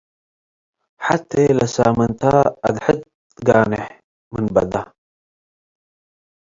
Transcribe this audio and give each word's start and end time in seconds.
ሐቴ 1.05 1.31
ለሳምንተ 1.57 2.21
አድሕድ 2.67 2.99
ትጋንሕ 3.35 3.83
ምን 4.31 4.45
በደ 4.53 4.73